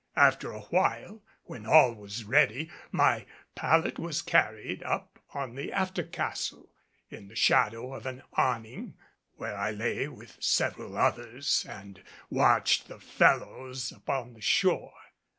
After 0.15 0.51
awhile, 0.51 1.21
when 1.43 1.67
all 1.67 1.93
was 1.93 2.23
ready, 2.23 2.71
my 2.91 3.27
pallet 3.53 3.99
was 3.99 4.23
carried 4.23 4.81
up 4.81 5.19
on 5.35 5.53
the 5.53 5.71
after 5.71 6.01
castle, 6.01 6.71
in 7.11 7.27
the 7.27 7.35
shadow 7.35 7.93
of 7.93 8.07
an 8.07 8.23
awning, 8.33 8.95
where 9.35 9.55
I 9.55 9.69
lay 9.69 10.07
with 10.07 10.41
several 10.41 10.97
others 10.97 11.67
and 11.69 12.01
watched 12.31 12.87
the 12.87 12.99
fellows 12.99 13.91
upon 13.91 14.33
the 14.33 14.41
shore. 14.41 14.95